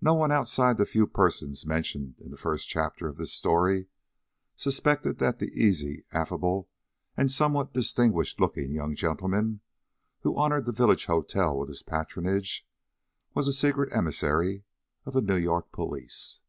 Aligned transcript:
No 0.00 0.14
one 0.14 0.32
outside 0.32 0.72
of 0.72 0.76
the 0.78 0.86
few 0.86 1.06
persons 1.06 1.64
mentioned 1.64 2.16
in 2.18 2.32
the 2.32 2.36
first 2.36 2.66
chapter 2.66 3.06
of 3.06 3.16
this 3.16 3.32
story 3.32 3.86
suspected 4.56 5.18
that 5.18 5.38
the 5.38 5.52
easy, 5.54 6.04
affable, 6.10 6.68
and 7.16 7.30
somewhat 7.30 7.72
distinguished 7.72 8.40
looking 8.40 8.72
young 8.72 8.96
gentleman 8.96 9.60
who 10.22 10.36
honored 10.36 10.64
the 10.66 10.72
village 10.72 11.04
hotel 11.06 11.56
with 11.56 11.68
his 11.68 11.84
patronage 11.84 12.66
was 13.34 13.46
a 13.46 13.52
secret 13.52 13.92
emissary 13.94 14.64
of 15.06 15.12
the 15.12 15.22
New 15.22 15.38
York 15.38 15.70
police. 15.70 16.40